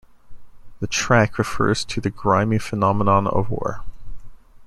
[0.79, 3.83] The track refers to the grimy phenomenon of war.